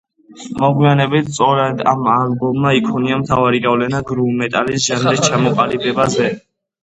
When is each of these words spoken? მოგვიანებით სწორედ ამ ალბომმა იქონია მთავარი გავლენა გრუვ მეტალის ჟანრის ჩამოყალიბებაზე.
მოგვიანებით 0.59 1.27
სწორედ 1.33 1.81
ამ 1.91 2.07
ალბომმა 2.13 2.71
იქონია 2.79 3.19
მთავარი 3.25 3.61
გავლენა 3.67 4.01
გრუვ 4.13 4.33
მეტალის 4.41 4.87
ჟანრის 4.87 5.23
ჩამოყალიბებაზე. 5.29 6.31